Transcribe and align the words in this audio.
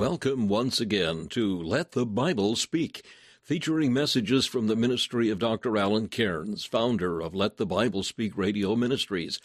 Welcome 0.00 0.48
once 0.48 0.80
again 0.80 1.26
to 1.28 1.62
Let 1.62 1.92
the 1.92 2.06
Bible 2.06 2.56
Speak, 2.56 3.04
featuring 3.42 3.92
messages 3.92 4.46
from 4.46 4.66
the 4.66 4.74
ministry 4.74 5.28
of 5.28 5.38
Dr. 5.38 5.76
Alan 5.76 6.08
Cairns, 6.08 6.64
founder 6.64 7.20
of 7.20 7.34
Let 7.34 7.58
the 7.58 7.66
Bible 7.66 8.02
Speak 8.02 8.34
Radio 8.34 8.74
Ministries. 8.74 9.40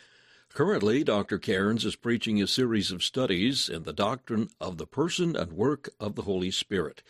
Currently, 0.54 1.04
Dr. 1.04 1.40
Cairns 1.40 1.84
is 1.84 1.98
preaching 1.98 2.42
a 2.42 2.48
series 2.48 2.90
of 2.90 3.04
studies 3.04 3.68
in 3.68 3.84
the 3.84 3.92
doctrine 3.92 4.48
of 4.62 4.78
the 4.78 4.88
person 4.88 5.36
and 5.36 5.52
work 5.52 5.90
of 6.00 6.16
the 6.16 6.22
Holy 6.22 6.52
Spirit. 6.52 7.04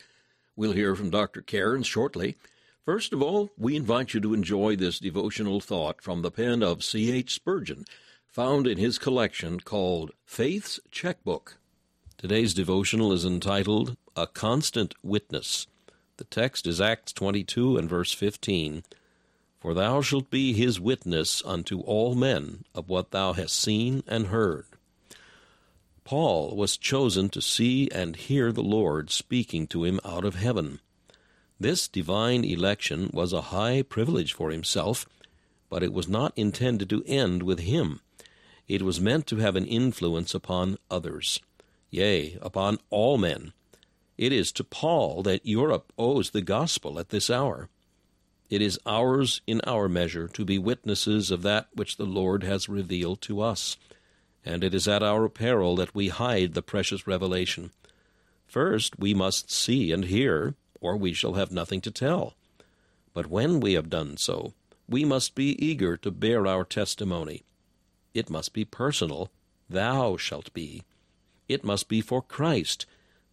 We'll 0.55 0.73
hear 0.73 0.95
from 0.95 1.11
Dr. 1.11 1.43
Cairns 1.43 1.85
shortly. 1.85 2.37
First 2.83 3.13
of 3.13 3.21
all, 3.21 3.51
we 3.59 3.75
invite 3.75 4.15
you 4.15 4.21
to 4.21 4.33
enjoy 4.33 4.75
this 4.75 4.97
devotional 4.97 5.61
thought 5.61 6.01
from 6.01 6.23
the 6.23 6.31
pen 6.31 6.63
of 6.63 6.83
C. 6.83 7.11
H. 7.11 7.35
Spurgeon, 7.35 7.85
found 8.27 8.65
in 8.65 8.79
his 8.79 8.97
collection 8.97 9.59
called 9.59 10.13
Faith's 10.25 10.79
Checkbook. 10.89 11.59
Today's 12.17 12.53
devotional 12.53 13.11
is 13.11 13.25
entitled 13.25 13.97
A 14.15 14.25
Constant 14.25 14.95
Witness. 15.03 15.67
The 16.15 16.23
text 16.23 16.65
is 16.65 16.79
Acts 16.79 17.11
22 17.11 17.75
and 17.75 17.89
verse 17.89 18.13
15. 18.13 18.83
For 19.59 19.73
thou 19.73 20.01
shalt 20.01 20.29
be 20.29 20.53
his 20.53 20.79
witness 20.79 21.43
unto 21.45 21.81
all 21.81 22.15
men 22.15 22.63
of 22.73 22.87
what 22.87 23.11
thou 23.11 23.33
hast 23.33 23.59
seen 23.59 24.01
and 24.07 24.27
heard. 24.27 24.65
Paul 26.05 26.55
was 26.55 26.77
chosen 26.77 27.27
to 27.29 27.41
see 27.41 27.89
and 27.91 28.15
hear 28.15 28.53
the 28.53 28.63
Lord 28.63 29.11
speaking 29.11 29.67
to 29.67 29.83
him 29.83 29.99
out 30.05 30.23
of 30.23 30.35
heaven. 30.35 30.79
This 31.59 31.89
divine 31.89 32.45
election 32.45 33.09
was 33.13 33.33
a 33.33 33.51
high 33.51 33.81
privilege 33.81 34.31
for 34.31 34.51
himself, 34.51 35.05
but 35.69 35.83
it 35.83 35.91
was 35.91 36.07
not 36.07 36.31
intended 36.37 36.89
to 36.91 37.03
end 37.05 37.43
with 37.43 37.59
him. 37.59 37.99
It 38.69 38.83
was 38.83 39.01
meant 39.01 39.27
to 39.27 39.37
have 39.37 39.57
an 39.57 39.65
influence 39.65 40.33
upon 40.33 40.77
others 40.89 41.41
yea, 41.89 42.37
upon 42.41 42.79
all 42.89 43.17
men. 43.17 43.53
It 44.17 44.31
is 44.31 44.51
to 44.53 44.63
Paul 44.63 45.23
that 45.23 45.45
Europe 45.45 45.91
owes 45.97 46.29
the 46.29 46.41
gospel 46.41 46.99
at 46.99 47.09
this 47.09 47.29
hour. 47.29 47.69
It 48.49 48.61
is 48.61 48.79
ours 48.85 49.41
in 49.47 49.59
our 49.65 49.89
measure 49.89 50.27
to 50.29 50.45
be 50.45 50.57
witnesses 50.57 51.31
of 51.31 51.41
that 51.41 51.67
which 51.73 51.97
the 51.97 52.05
Lord 52.05 52.43
has 52.43 52.69
revealed 52.69 53.21
to 53.23 53.41
us, 53.41 53.75
and 54.45 54.63
it 54.63 54.73
is 54.73 54.87
at 54.87 55.03
our 55.03 55.27
peril 55.27 55.75
that 55.77 55.95
we 55.95 56.09
hide 56.09 56.53
the 56.53 56.61
precious 56.61 57.07
revelation. 57.07 57.71
First, 58.45 58.99
we 58.99 59.13
must 59.13 59.51
see 59.51 59.91
and 59.91 60.05
hear, 60.05 60.55
or 60.79 60.95
we 60.95 61.13
shall 61.13 61.33
have 61.33 61.51
nothing 61.51 61.81
to 61.81 61.91
tell. 61.91 62.35
But 63.13 63.27
when 63.27 63.59
we 63.59 63.73
have 63.73 63.89
done 63.89 64.17
so, 64.17 64.53
we 64.87 65.03
must 65.03 65.33
be 65.33 65.61
eager 65.65 65.97
to 65.97 66.11
bear 66.11 66.45
our 66.45 66.63
testimony. 66.63 67.43
It 68.13 68.29
must 68.29 68.53
be 68.53 68.63
personal. 68.63 69.31
Thou 69.67 70.15
shalt 70.17 70.53
be. 70.53 70.83
It 71.47 71.63
must 71.63 71.87
be 71.87 72.01
for 72.01 72.21
Christ. 72.21 72.85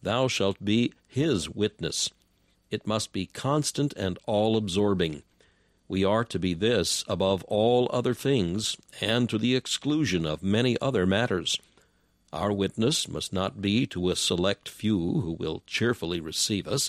Thou 0.03 0.29
shalt 0.29 0.65
be 0.65 0.93
his 1.07 1.49
witness. 1.49 2.11
It 2.71 2.87
must 2.87 3.13
be 3.13 3.27
constant 3.27 3.93
and 3.95 4.19
all 4.27 4.57
absorbing. 4.57 5.23
We 5.89 6.05
are 6.05 6.25
to 6.25 6.39
be 6.39 6.55
this 6.55 7.05
above 7.07 7.45
all 7.45 7.91
other 7.93 8.15
things, 8.15 8.77
and 9.01 9.29
to 9.29 9.39
the 9.39 9.55
exclusion 9.55 10.25
of 10.25 10.43
many 10.43 10.79
other 10.81 11.07
matters. 11.07 11.59
Our 12.33 12.51
witness 12.51 13.09
must 13.09 13.33
not 13.33 13.61
be 13.61 13.87
to 13.89 14.09
a 14.09 14.17
select 14.17 14.69
few 14.69 15.21
who 15.21 15.33
will 15.33 15.63
cheerfully 15.67 16.19
receive 16.19 16.67
us, 16.67 16.89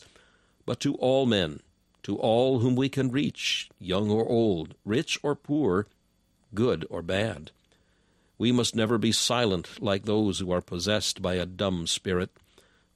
but 0.65 0.79
to 0.79 0.95
all 0.95 1.25
men, 1.25 1.59
to 2.03 2.17
all 2.17 2.59
whom 2.59 2.77
we 2.77 2.87
can 2.87 3.11
reach, 3.11 3.69
young 3.77 4.09
or 4.09 4.25
old, 4.25 4.75
rich 4.85 5.19
or 5.21 5.35
poor, 5.35 5.87
good 6.53 6.85
or 6.89 7.01
bad. 7.01 7.51
We 8.37 8.51
must 8.51 8.75
never 8.75 8.97
be 8.97 9.11
silent 9.11 9.81
like 9.81 10.05
those 10.05 10.39
who 10.39 10.51
are 10.51 10.61
possessed 10.61 11.21
by 11.21 11.35
a 11.35 11.45
dumb 11.45 11.87
spirit, 11.87 12.31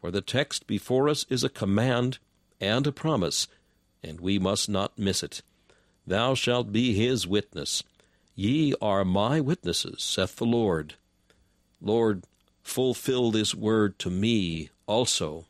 for 0.01 0.11
the 0.11 0.21
text 0.21 0.67
before 0.67 1.07
us 1.09 1.25
is 1.29 1.43
a 1.43 1.49
command 1.49 2.19
and 2.59 2.85
a 2.87 2.91
promise, 2.91 3.47
and 4.03 4.19
we 4.19 4.39
must 4.39 4.69
not 4.69 4.97
miss 4.97 5.23
it. 5.23 5.41
Thou 6.05 6.33
shalt 6.33 6.71
be 6.71 6.93
his 6.93 7.27
witness. 7.27 7.83
Ye 8.35 8.73
are 8.81 9.03
my 9.03 9.39
witnesses, 9.41 10.03
saith 10.03 10.35
the 10.37 10.45
Lord. 10.45 10.95
Lord, 11.81 12.23
fulfill 12.61 13.31
this 13.31 13.53
word 13.53 13.99
to 13.99 14.09
me 14.09 14.69
also. 14.85 15.45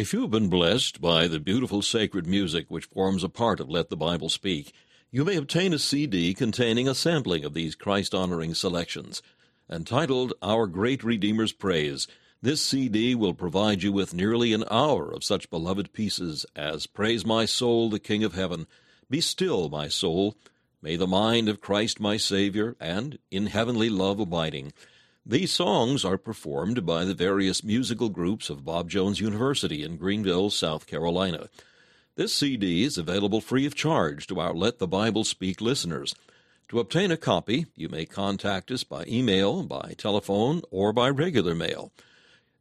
If 0.00 0.14
you 0.14 0.22
have 0.22 0.30
been 0.30 0.48
blessed 0.48 1.02
by 1.02 1.28
the 1.28 1.38
beautiful 1.38 1.82
sacred 1.82 2.26
music 2.26 2.70
which 2.70 2.86
forms 2.86 3.22
a 3.22 3.28
part 3.28 3.60
of 3.60 3.68
Let 3.68 3.90
the 3.90 3.98
Bible 3.98 4.30
Speak, 4.30 4.72
you 5.10 5.26
may 5.26 5.36
obtain 5.36 5.74
a 5.74 5.78
CD 5.78 6.32
containing 6.32 6.88
a 6.88 6.94
sampling 6.94 7.44
of 7.44 7.52
these 7.52 7.74
Christ 7.74 8.14
honoring 8.14 8.54
selections. 8.54 9.20
Entitled 9.70 10.32
Our 10.40 10.66
Great 10.66 11.04
Redeemer's 11.04 11.52
Praise, 11.52 12.08
this 12.40 12.62
CD 12.62 13.14
will 13.14 13.34
provide 13.34 13.82
you 13.82 13.92
with 13.92 14.14
nearly 14.14 14.54
an 14.54 14.64
hour 14.70 15.12
of 15.12 15.22
such 15.22 15.50
beloved 15.50 15.92
pieces 15.92 16.46
as 16.56 16.86
Praise 16.86 17.26
My 17.26 17.44
Soul, 17.44 17.90
the 17.90 18.00
King 18.00 18.24
of 18.24 18.32
Heaven, 18.32 18.66
Be 19.10 19.20
Still, 19.20 19.68
My 19.68 19.88
Soul, 19.88 20.34
May 20.80 20.96
the 20.96 21.06
Mind 21.06 21.46
of 21.46 21.60
Christ 21.60 22.00
My 22.00 22.16
Savior, 22.16 22.74
and 22.80 23.18
In 23.30 23.48
Heavenly 23.48 23.90
Love 23.90 24.18
Abiding. 24.18 24.72
These 25.26 25.52
songs 25.52 26.02
are 26.02 26.16
performed 26.16 26.86
by 26.86 27.04
the 27.04 27.14
various 27.14 27.62
musical 27.62 28.08
groups 28.08 28.48
of 28.48 28.64
Bob 28.64 28.88
Jones 28.88 29.20
University 29.20 29.84
in 29.84 29.98
Greenville, 29.98 30.48
South 30.48 30.86
Carolina. 30.86 31.48
This 32.16 32.34
CD 32.34 32.84
is 32.84 32.96
available 32.96 33.42
free 33.42 33.66
of 33.66 33.74
charge 33.74 34.26
to 34.28 34.40
our 34.40 34.54
Let 34.54 34.78
the 34.78 34.88
Bible 34.88 35.24
Speak 35.24 35.60
listeners. 35.60 36.14
To 36.68 36.80
obtain 36.80 37.10
a 37.10 37.18
copy, 37.18 37.66
you 37.76 37.90
may 37.90 38.06
contact 38.06 38.70
us 38.70 38.82
by 38.82 39.04
email, 39.06 39.62
by 39.62 39.94
telephone, 39.98 40.62
or 40.70 40.90
by 40.92 41.10
regular 41.10 41.54
mail. 41.54 41.92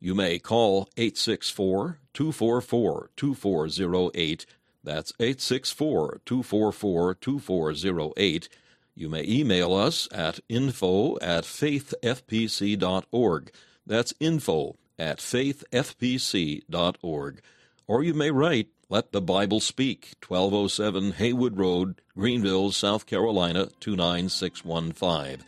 You 0.02 0.14
may 0.14 0.38
call 0.38 0.90
864 0.98 2.00
244 2.14 3.12
2408. 3.16 4.46
That's 4.84 5.14
864 5.20 6.22
244 6.26 7.16
2408. 7.16 8.50
You 9.00 9.07
may 9.07 9.24
email 9.25 9.74
us 9.74 10.10
at 10.12 10.42
info 10.50 11.18
at 11.19 11.46
faithfpc.org. 11.46 13.51
That's 13.88 14.13
info 14.19 14.75
at 15.00 15.19
faithfpc.org. 15.19 17.42
Or 17.88 18.04
you 18.04 18.13
may 18.13 18.30
write 18.30 18.68
let 18.90 19.13
the 19.13 19.22
Bible 19.22 19.62
Speak, 19.62 20.16
1207 20.28 21.13
Haywood 21.13 21.57
Road, 21.57 22.01
Greenville, 22.13 22.72
South 22.72 23.06
Carolina, 23.06 23.69
29615. 23.80 25.46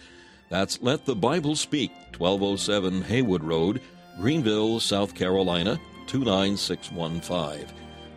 That's 0.48 0.82
Let 0.82 1.06
the 1.06 1.16
Bible 1.16 1.58
Speak, 1.58 1.92
1207 2.18 3.02
Haywood 3.02 3.44
Road, 3.44 3.82
Greenville, 4.18 4.80
South 4.80 5.14
Carolina, 5.14 5.78
29615. 6.08 7.68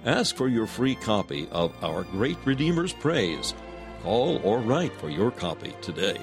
Ask 0.04 0.36
for 0.36 0.46
your 0.46 0.68
free 0.68 0.94
copy 0.94 1.48
of 1.50 1.74
Our 1.82 2.04
Great 2.04 2.38
Redeemer's 2.44 2.92
Praise. 2.92 3.52
Call 4.04 4.38
or 4.44 4.58
write 4.58 4.92
for 4.92 5.08
your 5.08 5.30
copy 5.30 5.72
today. 5.80 6.18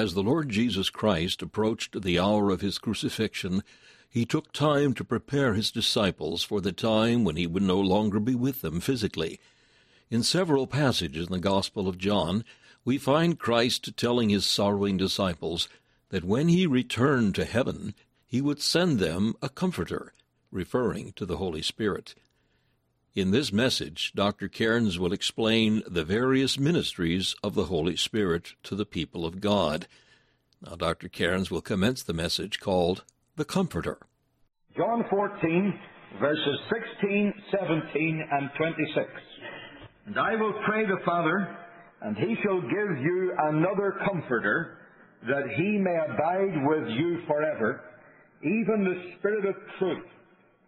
As 0.00 0.14
the 0.14 0.22
Lord 0.22 0.48
Jesus 0.48 0.88
Christ 0.88 1.42
approached 1.42 2.00
the 2.00 2.18
hour 2.18 2.48
of 2.48 2.62
his 2.62 2.78
crucifixion, 2.78 3.62
he 4.08 4.24
took 4.24 4.50
time 4.50 4.94
to 4.94 5.04
prepare 5.04 5.52
his 5.52 5.70
disciples 5.70 6.42
for 6.42 6.62
the 6.62 6.72
time 6.72 7.22
when 7.22 7.36
he 7.36 7.46
would 7.46 7.62
no 7.62 7.78
longer 7.78 8.18
be 8.18 8.34
with 8.34 8.62
them 8.62 8.80
physically. 8.80 9.38
In 10.08 10.22
several 10.22 10.66
passages 10.66 11.26
in 11.26 11.32
the 11.34 11.38
Gospel 11.38 11.86
of 11.86 11.98
John, 11.98 12.46
we 12.82 12.96
find 12.96 13.38
Christ 13.38 13.94
telling 13.98 14.30
his 14.30 14.46
sorrowing 14.46 14.96
disciples 14.96 15.68
that 16.08 16.24
when 16.24 16.48
he 16.48 16.66
returned 16.66 17.34
to 17.34 17.44
heaven, 17.44 17.94
he 18.26 18.40
would 18.40 18.62
send 18.62 19.00
them 19.00 19.34
a 19.42 19.50
Comforter, 19.50 20.14
referring 20.50 21.12
to 21.12 21.26
the 21.26 21.36
Holy 21.36 21.60
Spirit. 21.60 22.14
In 23.12 23.32
this 23.32 23.52
message, 23.52 24.12
Dr. 24.14 24.46
Cairns 24.46 24.96
will 24.96 25.12
explain 25.12 25.82
the 25.84 26.04
various 26.04 26.60
ministries 26.60 27.34
of 27.42 27.56
the 27.56 27.64
Holy 27.64 27.96
Spirit 27.96 28.54
to 28.62 28.76
the 28.76 28.86
people 28.86 29.26
of 29.26 29.40
God. 29.40 29.88
Now, 30.64 30.76
Dr. 30.76 31.08
Cairns 31.08 31.50
will 31.50 31.60
commence 31.60 32.04
the 32.04 32.12
message 32.12 32.60
called 32.60 33.02
The 33.34 33.44
Comforter. 33.44 33.98
John 34.76 35.04
14, 35.10 35.80
verses 36.20 36.58
16, 37.00 37.34
17, 37.50 38.28
and 38.30 38.50
26. 38.56 39.08
And 40.06 40.16
I 40.16 40.36
will 40.36 40.54
pray 40.64 40.86
the 40.86 41.02
Father, 41.04 41.58
and 42.02 42.16
he 42.16 42.36
shall 42.44 42.60
give 42.60 43.02
you 43.02 43.34
another 43.40 43.98
Comforter, 44.08 44.78
that 45.26 45.50
he 45.56 45.78
may 45.78 45.98
abide 45.98 46.64
with 46.64 46.88
you 46.90 47.22
forever, 47.26 47.82
even 48.44 48.84
the 48.84 49.14
Spirit 49.18 49.46
of 49.46 49.56
truth 49.80 50.06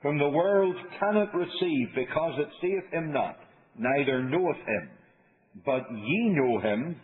whom 0.02 0.18
the 0.18 0.28
world 0.28 0.74
cannot 0.98 1.34
receive 1.34 1.88
because 1.94 2.32
it 2.38 2.48
seeth 2.60 2.92
him 2.92 3.12
not, 3.12 3.36
neither 3.78 4.22
knoweth 4.22 4.56
him. 4.56 4.90
But 5.64 5.82
ye 5.90 6.28
know 6.30 6.60
him, 6.60 6.96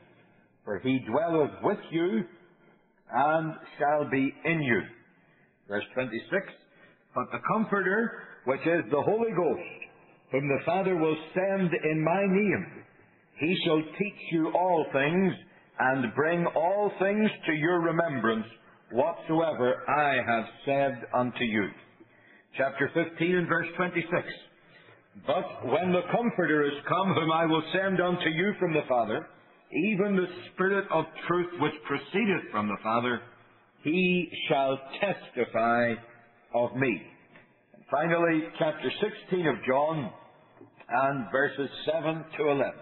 for 0.64 0.80
he 0.80 0.98
dwelleth 1.08 1.62
with 1.62 1.78
you 1.90 2.24
and 3.12 3.54
shall 3.78 4.10
be 4.10 4.34
in 4.44 4.62
you. 4.62 4.80
Verse 5.68 5.84
26, 5.94 6.22
But 7.14 7.26
the 7.30 7.38
Comforter, 7.52 8.12
which 8.44 8.60
is 8.60 8.90
the 8.90 9.02
Holy 9.02 9.30
Ghost, 9.30 9.68
whom 10.32 10.48
the 10.48 10.64
Father 10.66 10.96
will 10.96 11.16
send 11.34 11.70
in 11.72 12.04
my 12.04 12.22
name, 12.26 12.66
he 13.38 13.56
shall 13.64 13.80
teach 13.80 14.32
you 14.32 14.50
all 14.54 14.84
things, 14.92 15.32
and 15.78 16.12
bring 16.14 16.44
all 16.56 16.90
things 16.98 17.30
to 17.46 17.52
your 17.52 17.80
remembrance, 17.80 18.46
whatsoever 18.90 19.88
I 19.88 20.16
have 20.26 20.44
said 20.64 21.04
unto 21.14 21.44
you 21.44 21.68
chapter 22.56 22.90
15 22.94 23.36
and 23.36 23.48
verse 23.48 23.68
26. 23.76 24.10
But 25.26 25.66
when 25.66 25.92
the 25.92 26.02
Comforter 26.12 26.64
is 26.64 26.78
come, 26.88 27.14
whom 27.14 27.32
I 27.32 27.46
will 27.46 27.62
send 27.72 28.00
unto 28.00 28.28
you 28.28 28.52
from 28.58 28.72
the 28.72 28.86
Father, 28.88 29.26
even 29.72 30.16
the 30.16 30.26
Spirit 30.52 30.86
of 30.90 31.04
truth 31.26 31.50
which 31.60 31.74
proceedeth 31.86 32.50
from 32.50 32.68
the 32.68 32.78
Father, 32.82 33.20
he 33.82 34.30
shall 34.48 34.78
testify 35.00 35.94
of 36.54 36.74
me. 36.76 37.02
And 37.74 37.82
finally, 37.90 38.44
chapter 38.58 38.90
16 39.30 39.46
of 39.46 39.56
John 39.66 40.10
and 40.88 41.26
verses 41.30 41.68
7 41.86 42.24
to 42.38 42.48
11. 42.48 42.72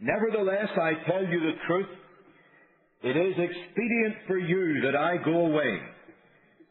Nevertheless, 0.00 0.68
I 0.80 0.92
tell 1.10 1.24
you 1.24 1.40
the 1.40 1.58
truth, 1.66 1.88
it 3.02 3.16
is 3.16 3.32
expedient 3.32 4.16
for 4.26 4.38
you 4.38 4.82
that 4.82 4.96
I 4.96 5.16
go 5.24 5.46
away. 5.46 5.80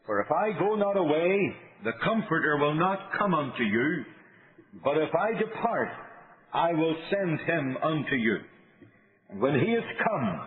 For 0.06 0.20
if 0.20 0.30
I 0.30 0.58
go 0.58 0.76
not 0.76 0.96
away, 0.96 1.52
the 1.84 1.92
Comforter 2.04 2.56
will 2.58 2.74
not 2.74 3.10
come 3.18 3.34
unto 3.34 3.64
you. 3.64 4.04
But 4.84 4.98
if 4.98 5.10
I 5.14 5.38
depart, 5.38 5.88
I 6.54 6.72
will 6.72 6.96
send 7.10 7.40
him 7.40 7.76
unto 7.82 8.14
you. 8.14 8.36
And 9.30 9.40
when 9.40 9.54
he 9.54 9.72
is 9.72 9.84
come, 9.98 10.40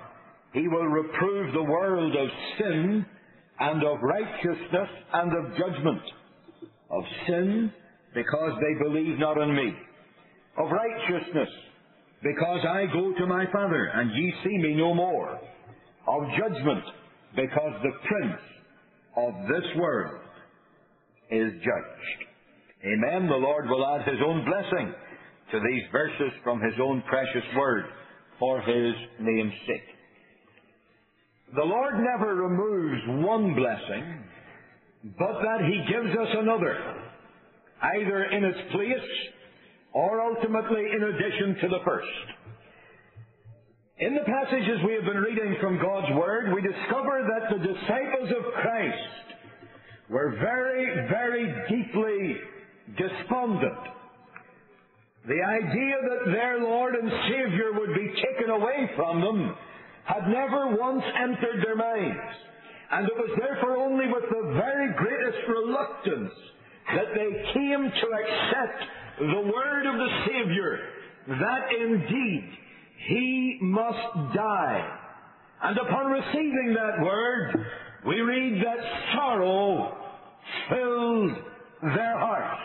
he 0.54 0.68
will 0.68 0.86
reprove 0.86 1.54
the 1.54 1.64
world 1.64 2.16
of 2.16 2.28
sin, 2.58 3.06
and 3.60 3.84
of 3.84 3.98
righteousness 4.02 4.90
and 5.14 5.32
of 5.38 5.58
judgment, 5.58 6.02
of 6.90 7.04
sin, 7.28 7.72
because 8.16 8.52
they 8.62 8.84
believe 8.84 9.20
not 9.20 9.38
on 9.38 9.54
me, 9.54 9.74
of 10.58 10.70
righteousness, 10.72 11.50
because 12.24 12.66
I 12.66 12.86
go 12.94 13.14
to 13.14 13.28
my 13.28 13.46
Father, 13.52 13.92
and 13.96 14.12
ye 14.12 14.34
see 14.44 14.58
me 14.58 14.76
no 14.76 14.94
more, 14.94 15.40
of 16.08 16.24
judgment, 16.38 16.84
because 17.36 17.74
the 17.84 17.92
prince 18.08 18.42
of 19.18 19.34
this 19.48 19.66
world 19.78 20.20
is 21.32 21.52
judged. 21.54 22.20
Amen. 22.86 23.28
The 23.28 23.36
Lord 23.36 23.68
will 23.68 23.86
add 23.86 24.08
His 24.08 24.20
own 24.26 24.46
blessing 24.46 24.94
to 25.52 25.60
these 25.60 25.84
verses 25.92 26.32
from 26.44 26.62
His 26.62 26.74
own 26.82 27.04
precious 27.08 27.44
word 27.58 27.86
for 28.40 28.62
His 28.62 28.94
name's 29.20 29.54
sake. 29.68 29.84
The 31.56 31.66
Lord 31.66 31.96
never 31.98 32.36
removes 32.36 33.26
one 33.26 33.56
blessing, 33.56 34.24
but 35.18 35.42
that 35.42 35.66
He 35.66 35.92
gives 35.92 36.16
us 36.18 36.36
another, 36.38 36.78
either 37.82 38.24
in 38.26 38.44
its 38.44 38.60
place 38.72 39.10
or 39.94 40.22
ultimately 40.22 40.84
in 40.96 41.04
addition 41.04 41.56
to 41.62 41.68
the 41.70 41.84
first. 41.84 42.08
In 44.00 44.16
the 44.16 44.24
passages 44.24 44.80
we 44.88 44.94
have 44.94 45.04
been 45.04 45.22
reading 45.22 45.58
from 45.60 45.78
God's 45.78 46.08
Word, 46.16 46.54
we 46.56 46.62
discover 46.62 47.20
that 47.20 47.52
the 47.52 47.60
disciples 47.60 48.32
of 48.32 48.54
Christ 48.54 49.28
were 50.10 50.38
very, 50.40 51.06
very 51.10 51.52
deeply 51.68 52.38
despondent. 52.96 53.76
The 55.28 55.44
idea 55.44 55.96
that 56.00 56.32
their 56.32 56.60
Lord 56.60 56.96
and 56.96 57.12
Savior 57.28 57.74
would 57.74 57.94
be 57.94 58.08
taken 58.24 58.52
away 58.52 58.90
from 58.96 59.20
them 59.20 59.56
had 60.06 60.30
never 60.30 60.78
once 60.80 61.04
entered 61.20 61.66
their 61.66 61.76
minds. 61.76 62.36
And 62.92 63.06
it 63.06 63.18
was 63.18 63.38
therefore 63.38 63.76
only 63.76 64.08
with 64.08 64.24
the 64.32 64.54
very 64.54 64.94
greatest 64.96 65.44
reluctance 65.46 66.32
that 66.96 67.12
they 67.14 67.52
came 67.52 67.84
to 67.84 68.08
accept 68.16 68.80
the 69.20 69.52
word 69.54 69.86
of 69.88 69.96
the 69.96 70.10
Savior 70.26 70.80
that 71.28 71.68
indeed 71.78 72.50
he 73.08 73.58
must 73.62 74.34
die. 74.36 74.98
And 75.64 75.78
upon 75.78 76.12
receiving 76.12 76.76
that 76.76 77.06
word, 77.06 77.66
we 78.08 78.22
read 78.22 78.64
that 78.64 78.86
sorrow 79.14 79.98
filled 80.70 81.32
their 81.96 82.18
hearts. 82.18 82.62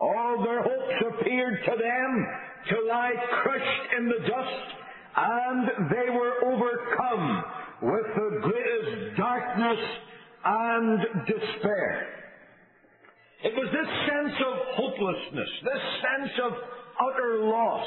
All 0.00 0.42
their 0.42 0.62
hopes 0.62 1.20
appeared 1.20 1.58
to 1.64 1.70
them 1.70 2.26
to 2.70 2.88
lie 2.88 3.12
crushed 3.42 3.92
in 3.98 4.08
the 4.08 4.28
dust 4.28 4.82
and 5.14 5.90
they 5.90 6.10
were 6.10 6.32
overcome 6.44 7.44
with 7.82 8.06
the 8.14 8.40
greatest 8.42 9.16
darkness 9.16 9.78
and 10.44 11.00
despair. 11.26 12.06
It 13.44 13.54
was 13.54 13.68
this 13.72 13.90
sense 14.08 14.34
of 14.46 14.54
hopelessness, 14.76 15.48
this 15.64 15.82
sense 16.00 16.32
of 16.44 16.52
utter 17.00 17.44
loss, 17.44 17.86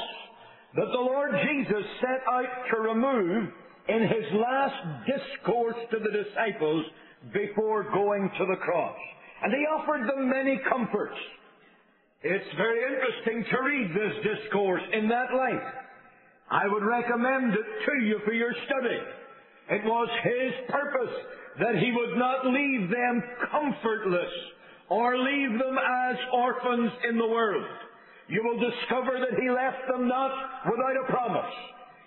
that 0.76 0.92
the 0.92 1.00
Lord 1.00 1.30
Jesus 1.42 1.84
set 2.00 2.20
out 2.30 2.52
to 2.70 2.80
remove 2.80 3.48
in 3.88 4.02
his 4.02 4.28
last 4.34 5.06
discourse 5.06 5.76
to 5.90 5.98
the 5.98 6.24
disciples 6.24 6.84
before 7.32 7.84
going 7.92 8.30
to 8.38 8.46
the 8.46 8.56
cross. 8.56 8.96
And 9.42 9.52
he 9.52 9.64
offered 9.66 10.08
them 10.08 10.28
many 10.28 10.60
comforts. 10.68 11.16
It's 12.22 12.56
very 12.56 12.80
interesting 12.82 13.44
to 13.50 13.62
read 13.62 13.90
this 13.90 14.14
discourse 14.24 14.82
in 14.92 15.08
that 15.08 15.32
light. 15.36 15.66
I 16.50 16.66
would 16.66 16.84
recommend 16.84 17.54
it 17.54 17.68
to 17.86 18.04
you 18.04 18.20
for 18.24 18.32
your 18.32 18.52
study. 18.66 19.00
It 19.70 19.84
was 19.84 20.08
His 20.22 20.52
purpose 20.70 21.14
that 21.58 21.74
He 21.76 21.92
would 21.92 22.18
not 22.18 22.46
leave 22.46 22.88
them 22.88 23.22
comfortless 23.50 24.32
or 24.88 25.18
leave 25.18 25.58
them 25.58 25.76
as 25.76 26.16
orphans 26.32 26.92
in 27.10 27.18
the 27.18 27.26
world. 27.26 27.66
You 28.28 28.42
will 28.42 28.58
discover 28.58 29.18
that 29.20 29.38
He 29.38 29.50
left 29.50 29.86
them 29.90 30.08
not 30.08 30.32
without 30.66 30.96
a 30.96 31.10
promise. 31.10 31.54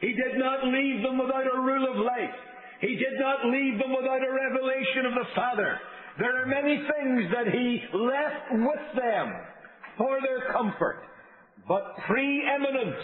He 0.02 0.14
did 0.14 0.36
not 0.38 0.66
leave 0.66 1.04
them 1.04 1.18
without 1.18 1.48
a 1.48 1.60
rule 1.60 1.88
of 1.92 2.06
life. 2.06 2.36
He 2.82 2.96
did 2.96 3.20
not 3.20 3.46
leave 3.46 3.80
them 3.80 3.92
without 3.92 4.24
a 4.24 4.32
revelation 4.32 5.06
of 5.08 5.14
the 5.14 5.30
Father. 5.36 5.80
There 6.18 6.42
are 6.42 6.46
many 6.46 6.76
things 6.76 7.32
that 7.32 7.48
He 7.52 7.84
left 7.94 8.52
with 8.52 8.86
them 8.96 9.28
for 9.98 10.20
their 10.22 10.52
comfort. 10.52 11.04
But 11.68 11.96
preeminent 12.08 12.98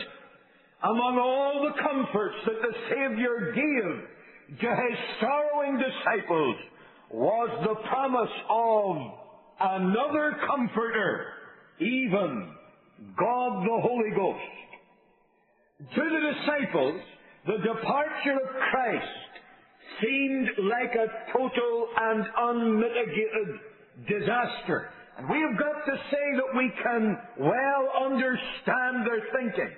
among 0.84 1.18
all 1.20 1.70
the 1.70 1.82
comforts 1.82 2.36
that 2.46 2.62
the 2.62 2.76
Savior 2.90 3.54
gave 3.54 4.60
to 4.60 4.68
his 4.68 4.98
sorrowing 5.20 5.80
disciples 5.80 6.56
was 7.12 7.50
the 7.64 7.76
promise 7.90 8.36
of 8.50 8.98
another 9.60 10.36
comforter, 10.48 11.26
even 11.80 12.55
God 13.18 13.64
the 13.64 13.82
Holy 13.82 14.12
Ghost. 14.16 14.40
To 15.96 16.02
the 16.02 16.34
disciples, 16.34 17.02
the 17.46 17.58
departure 17.58 18.40
of 18.42 18.50
Christ 18.72 19.26
seemed 20.02 20.50
like 20.64 20.96
a 20.96 21.32
total 21.32 21.88
and 21.98 22.26
unmitigated 22.38 23.60
disaster. 24.08 24.90
And 25.18 25.30
we 25.30 25.40
have 25.40 25.58
got 25.58 25.86
to 25.86 25.96
say 26.12 26.26
that 26.36 26.58
we 26.58 26.72
can 26.84 27.18
well 27.40 28.06
understand 28.06 29.06
their 29.06 29.22
thinking. 29.32 29.74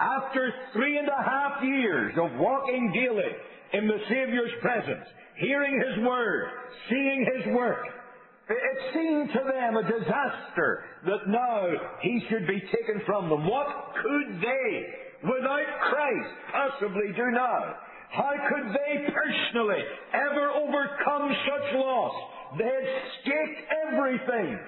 After 0.00 0.52
three 0.72 0.98
and 0.98 1.08
a 1.08 1.22
half 1.22 1.62
years 1.62 2.14
of 2.18 2.38
walking 2.38 2.92
daily 2.92 3.32
in 3.74 3.86
the 3.86 3.98
Savior's 4.08 4.50
presence, 4.60 5.06
hearing 5.36 5.80
His 5.80 6.04
Word, 6.04 6.48
seeing 6.88 7.26
His 7.36 7.54
work, 7.54 7.84
seemed 8.94 9.28
to 9.32 9.42
them 9.44 9.76
a 9.76 9.82
disaster 9.82 10.84
that 11.06 11.28
now 11.28 11.68
He 12.00 12.24
should 12.28 12.46
be 12.46 12.60
taken 12.60 13.02
from 13.06 13.28
them. 13.28 13.46
What 13.46 13.66
could 14.02 14.40
they, 14.40 14.86
without 15.22 15.68
Christ, 15.90 16.30
possibly 16.52 17.12
do 17.16 17.30
now? 17.30 17.74
How 18.10 18.32
could 18.48 18.72
they 18.72 19.08
personally 19.08 19.82
ever 20.12 20.50
overcome 20.50 21.32
such 21.48 21.74
loss? 21.74 22.12
They 22.58 22.64
had 22.64 22.88
staked 23.20 23.60
everything 23.88 24.58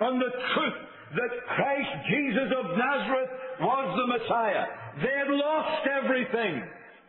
on 0.00 0.18
the 0.18 0.30
truth 0.54 0.80
that 1.14 1.30
Christ 1.54 1.90
Jesus 2.08 2.48
of 2.58 2.76
Nazareth 2.76 3.30
was 3.60 3.86
the 4.00 4.06
Messiah. 4.18 4.66
They 4.98 5.14
had 5.18 5.30
lost 5.30 5.86
everything 5.86 6.62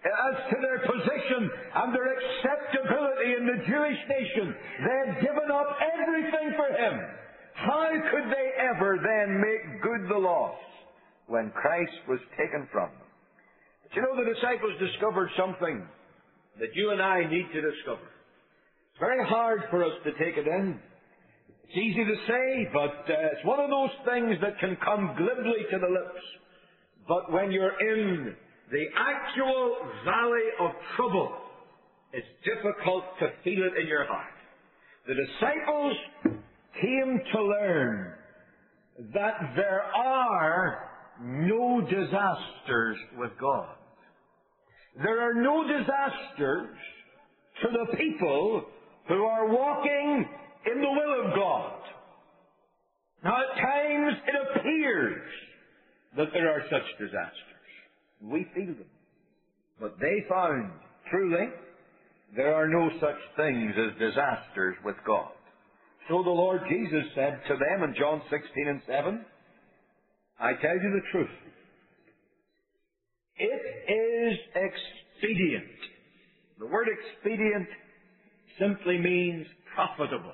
as 0.06 0.36
to 0.54 0.58
their 0.62 0.80
position 0.86 1.50
and 1.50 1.90
their 1.94 2.14
acceptability 2.14 3.30
in 3.38 3.44
the 3.50 3.60
Jewish 3.66 4.00
nation. 4.10 4.56
They 4.86 4.98
had 5.06 5.22
given 5.22 5.50
up 5.50 5.70
everything 5.82 6.54
for 6.56 6.70
Him. 6.70 6.96
How 7.56 7.90
could 8.12 8.30
they 8.30 8.48
ever 8.62 9.00
then 9.02 9.42
make 9.42 9.82
good 9.82 10.10
the 10.10 10.20
loss 10.20 10.58
when 11.28 11.50
Christ 11.52 12.06
was 12.08 12.20
taken 12.38 12.68
from 12.72 12.90
them? 12.92 13.08
But 13.84 13.96
you 13.96 14.02
know, 14.02 14.16
the 14.18 14.34
disciples 14.34 14.74
discovered 14.80 15.30
something 15.38 15.88
that 16.60 16.76
you 16.76 16.92
and 16.92 17.02
I 17.02 17.24
need 17.30 17.48
to 17.54 17.62
discover. 17.62 18.06
It's 18.92 19.00
very 19.00 19.26
hard 19.28 19.64
for 19.70 19.84
us 19.84 19.94
to 20.04 20.12
take 20.14 20.38
it 20.38 20.48
in. 20.48 20.80
It's 21.68 21.78
easy 21.78 22.06
to 22.06 22.16
say, 22.28 22.70
but 22.72 23.10
uh, 23.10 23.34
it's 23.34 23.44
one 23.44 23.60
of 23.60 23.70
those 23.70 23.90
things 24.06 24.38
that 24.42 24.60
can 24.60 24.78
come 24.86 25.16
glibly 25.18 25.66
to 25.72 25.80
the 25.80 25.92
lips. 25.92 26.24
But 27.08 27.32
when 27.32 27.52
you're 27.52 27.80
in 27.80 28.36
the 28.72 28.86
actual 28.98 29.78
valley 30.04 30.50
of 30.60 30.72
trouble, 30.96 31.34
it's 32.14 32.28
difficult 32.44 33.04
to 33.20 33.28
feel 33.44 33.64
it 33.64 33.82
in 33.82 33.88
your 33.88 34.06
heart. 34.06 34.34
The 35.08 35.14
disciples 35.14 35.98
came 36.82 37.22
to 37.34 37.44
learn 37.44 38.14
that 39.14 39.54
there 39.56 39.84
are 39.84 40.90
no 41.22 41.82
disasters 41.82 42.98
with 43.18 43.32
God. 43.40 43.76
There 45.04 45.22
are 45.22 45.34
no 45.34 45.68
disasters 45.68 46.78
to 47.62 47.68
the 47.72 47.98
people 47.98 48.66
who 49.08 49.24
are 49.26 49.48
walking 49.48 50.26
in 50.74 50.82
the 50.82 50.90
will 50.90 51.28
of 51.28 51.36
God. 51.36 51.82
Now, 53.24 53.38
at 53.38 53.62
times 53.62 54.18
it 54.28 54.60
appears 54.60 55.32
that 56.18 56.28
there 56.34 56.50
are 56.50 56.64
such 56.70 56.98
disasters. 57.00 57.55
We 58.30 58.48
feel 58.56 58.74
them. 58.74 58.90
But 59.80 59.98
they 60.00 60.26
found, 60.30 60.72
truly, 61.12 61.48
there 62.36 62.56
are 62.56 62.68
no 62.68 62.90
such 63.00 63.16
things 63.38 63.74
as 63.78 64.00
disasters 64.00 64.76
with 64.84 64.96
God. 65.06 65.32
So 66.10 66.24
the 66.24 66.30
Lord 66.30 66.62
Jesus 66.70 67.06
said 67.14 67.42
to 67.48 67.56
them 67.56 67.84
in 67.84 67.96
John 67.98 68.22
16 68.30 68.68
and 68.68 68.82
7, 68.88 69.26
I 70.40 70.54
tell 70.54 70.76
you 70.76 71.02
the 71.02 71.12
truth. 71.12 71.30
It 73.38 73.92
is 73.92 74.38
expedient. 74.56 75.66
The 76.60 76.68
word 76.68 76.88
expedient 76.88 77.68
simply 78.60 78.98
means 78.98 79.46
profitable. 79.76 80.34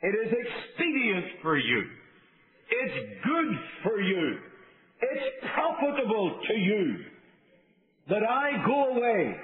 It 0.00 0.14
is 0.26 0.32
expedient 0.32 1.26
for 1.42 1.56
you. 1.56 1.82
It's 2.70 3.22
good 3.24 3.58
for 3.82 4.00
you. 4.00 4.38
It's 5.02 5.46
profitable 5.54 6.40
to 6.48 6.54
you 6.54 6.96
that 8.08 8.22
I 8.22 8.64
go 8.66 8.96
away. 8.96 9.36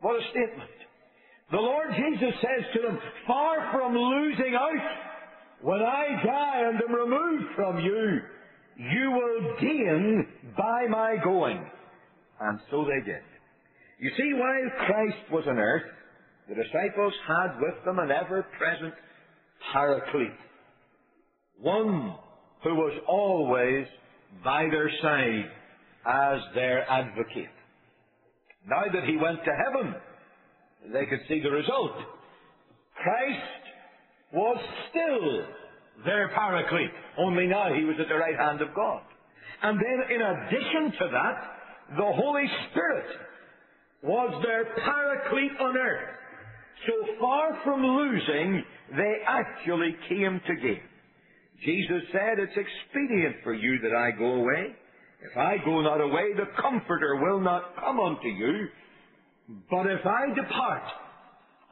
What 0.00 0.16
a 0.16 0.30
statement. 0.30 0.70
The 1.50 1.56
Lord 1.56 1.88
Jesus 1.96 2.34
says 2.40 2.64
to 2.74 2.82
them, 2.86 2.98
far 3.26 3.70
from 3.72 3.96
losing 3.96 4.54
out, 4.54 4.90
when 5.62 5.80
I 5.80 6.22
die 6.24 6.62
and 6.68 6.80
am 6.82 6.94
removed 6.94 7.44
from 7.56 7.78
you, 7.78 8.20
you 8.76 9.10
will 9.10 9.56
gain 9.60 10.26
by 10.56 10.86
my 10.88 11.16
going. 11.22 11.64
And 12.40 12.58
so 12.70 12.84
they 12.84 13.04
did. 13.04 13.22
You 13.98 14.10
see, 14.16 14.32
while 14.34 14.86
Christ 14.86 15.30
was 15.30 15.44
on 15.48 15.58
earth, 15.58 15.84
the 16.48 16.54
disciples 16.54 17.12
had 17.26 17.60
with 17.60 17.84
them 17.84 17.98
an 17.98 18.10
ever-present 18.10 18.94
paraclete. 19.72 20.38
One 21.60 22.14
who 22.64 22.74
was 22.74 22.98
always 23.06 23.86
by 24.42 24.66
their 24.70 24.90
side 25.00 25.44
as 26.06 26.40
their 26.54 26.90
advocate. 26.90 27.52
Now 28.66 28.84
that 28.92 29.04
he 29.04 29.16
went 29.16 29.38
to 29.44 29.50
heaven, 29.52 29.94
they 30.92 31.06
could 31.06 31.20
see 31.28 31.40
the 31.40 31.50
result. 31.50 31.92
Christ 32.96 33.64
was 34.32 34.58
still 34.90 36.04
their 36.04 36.30
paraclete, 36.30 36.90
only 37.18 37.46
now 37.46 37.72
he 37.72 37.84
was 37.84 37.96
at 38.00 38.08
the 38.08 38.16
right 38.16 38.36
hand 38.36 38.60
of 38.60 38.74
God. 38.74 39.02
And 39.62 39.78
then 39.78 40.16
in 40.16 40.22
addition 40.22 40.98
to 40.98 41.08
that, 41.12 41.96
the 41.96 42.12
Holy 42.12 42.46
Spirit 42.70 43.06
was 44.02 44.42
their 44.44 44.64
paraclete 44.64 45.60
on 45.60 45.76
earth. 45.76 46.08
So 46.86 47.20
far 47.20 47.58
from 47.62 47.82
losing, 47.82 48.62
they 48.96 49.14
actually 49.26 49.96
came 50.08 50.40
to 50.46 50.56
gain. 50.56 50.82
Jesus 51.62 52.02
said, 52.12 52.38
It's 52.38 52.56
expedient 52.56 53.36
for 53.42 53.54
you 53.54 53.78
that 53.82 53.94
I 53.94 54.10
go 54.10 54.34
away. 54.34 54.74
If 55.30 55.36
I 55.36 55.56
go 55.64 55.80
not 55.80 56.00
away, 56.00 56.34
the 56.34 56.50
Comforter 56.60 57.16
will 57.22 57.40
not 57.40 57.74
come 57.76 58.00
unto 58.00 58.28
you. 58.28 58.68
But 59.70 59.86
if 59.86 60.04
I 60.04 60.34
depart, 60.34 60.82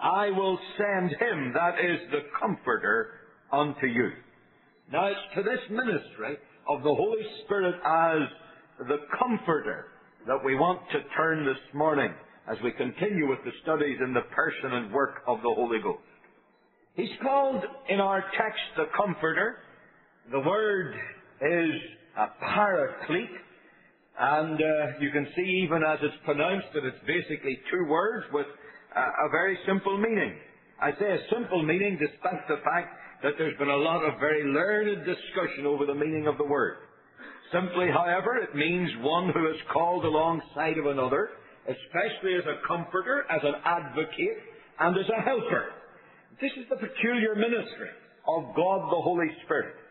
I 0.00 0.30
will 0.30 0.58
send 0.76 1.10
him, 1.10 1.52
that 1.54 1.78
is 1.78 2.00
the 2.10 2.20
Comforter, 2.40 3.10
unto 3.52 3.86
you. 3.86 4.10
Now 4.90 5.06
it's 5.06 5.20
to 5.36 5.42
this 5.42 5.60
ministry 5.70 6.36
of 6.68 6.82
the 6.82 6.94
Holy 6.94 7.22
Spirit 7.44 7.74
as 7.84 8.86
the 8.88 8.98
Comforter 9.18 9.86
that 10.26 10.44
we 10.44 10.54
want 10.54 10.80
to 10.92 10.98
turn 11.16 11.44
this 11.44 11.74
morning 11.74 12.12
as 12.50 12.56
we 12.64 12.72
continue 12.72 13.28
with 13.28 13.38
the 13.44 13.52
studies 13.62 13.98
in 14.04 14.12
the 14.14 14.22
person 14.34 14.72
and 14.72 14.92
work 14.92 15.22
of 15.26 15.38
the 15.38 15.52
Holy 15.54 15.78
Ghost. 15.82 16.00
He's 16.94 17.10
called 17.22 17.62
in 17.88 18.00
our 18.00 18.20
text 18.36 18.60
the 18.76 18.84
Comforter. 18.96 19.56
The 20.30 20.40
word 20.40 20.94
is 21.40 21.74
a 22.16 22.26
paraclete. 22.40 23.28
And 24.18 24.54
uh, 24.54 24.98
you 25.00 25.10
can 25.10 25.26
see 25.34 25.64
even 25.64 25.82
as 25.82 25.98
it's 26.02 26.14
pronounced 26.24 26.68
that 26.74 26.84
it's 26.84 27.00
basically 27.06 27.58
two 27.70 27.84
words 27.88 28.26
with 28.32 28.46
uh, 28.94 29.00
a 29.00 29.28
very 29.30 29.58
simple 29.66 29.98
meaning. 29.98 30.36
I 30.80 30.92
say 30.92 31.10
a 31.10 31.18
simple 31.32 31.62
meaning 31.62 31.98
despite 31.98 32.46
the 32.46 32.60
fact 32.62 32.94
that 33.22 33.34
there's 33.38 33.56
been 33.58 33.70
a 33.70 33.76
lot 33.76 34.04
of 34.04 34.20
very 34.20 34.44
learned 34.44 35.06
discussion 35.06 35.66
over 35.66 35.86
the 35.86 35.94
meaning 35.94 36.26
of 36.26 36.38
the 36.38 36.44
word. 36.44 36.76
Simply, 37.52 37.88
however, 37.90 38.36
it 38.36 38.54
means 38.54 38.90
one 39.00 39.32
who 39.32 39.48
is 39.48 39.56
called 39.72 40.04
alongside 40.04 40.78
of 40.78 40.86
another, 40.86 41.30
especially 41.66 42.34
as 42.34 42.44
a 42.46 42.66
comforter, 42.66 43.24
as 43.30 43.40
an 43.42 43.54
advocate, 43.64 44.38
and 44.80 44.96
as 44.96 45.06
a 45.08 45.22
helper. 45.22 45.66
This 46.40 46.52
is 46.58 46.66
the 46.68 46.76
peculiar 46.76 47.34
ministry 47.34 47.90
of 48.26 48.54
God 48.56 48.90
the 48.90 49.02
Holy 49.02 49.28
Spirit. 49.44 49.81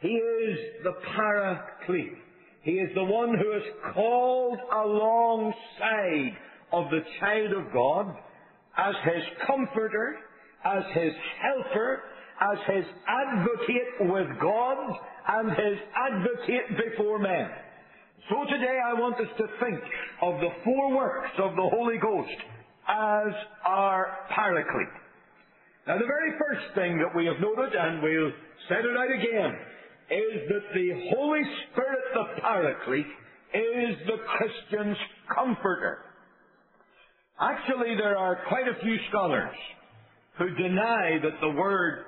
He 0.00 0.08
is 0.08 0.58
the 0.84 0.92
paraclete. 1.16 2.18
He 2.62 2.72
is 2.72 2.90
the 2.94 3.04
one 3.04 3.30
who 3.36 3.52
is 3.52 3.62
called 3.94 4.58
alongside 4.72 6.36
of 6.72 6.90
the 6.90 7.00
child 7.18 7.52
of 7.52 7.72
God 7.72 8.14
as 8.76 8.94
his 9.04 9.22
comforter, 9.46 10.16
as 10.64 10.84
his 10.94 11.12
helper, 11.42 12.02
as 12.40 12.58
his 12.74 12.84
advocate 13.08 14.12
with 14.12 14.28
God, 14.40 14.76
and 15.28 15.50
his 15.50 15.78
advocate 15.96 16.78
before 16.90 17.18
men. 17.18 17.48
So 18.30 18.44
today 18.44 18.78
I 18.84 18.92
want 18.94 19.16
us 19.16 19.32
to 19.38 19.46
think 19.58 19.80
of 20.22 20.40
the 20.40 20.50
four 20.64 20.96
works 20.96 21.30
of 21.38 21.56
the 21.56 21.68
Holy 21.74 21.98
Ghost 21.98 22.38
as 22.86 23.32
our 23.66 24.18
paraclete. 24.30 24.94
Now 25.86 25.98
the 25.98 26.06
very 26.06 26.32
first 26.38 26.74
thing 26.74 26.98
that 26.98 27.16
we 27.16 27.24
have 27.26 27.40
noted, 27.40 27.74
and 27.74 28.02
we'll 28.02 28.32
set 28.68 28.84
it 28.84 28.96
out 28.96 29.10
again, 29.10 29.58
is 30.10 30.48
that 30.48 30.74
the 30.74 31.10
Holy 31.14 31.42
Spirit, 31.70 32.00
the 32.14 32.40
Paraclete, 32.40 33.06
is 33.54 33.96
the 34.06 34.18
Christian's 34.36 34.96
comforter. 35.34 35.98
Actually, 37.40 37.94
there 37.96 38.16
are 38.16 38.40
quite 38.48 38.66
a 38.66 38.80
few 38.82 38.96
scholars 39.10 39.54
who 40.38 40.48
deny 40.54 41.18
that 41.22 41.40
the 41.40 41.50
word 41.50 42.04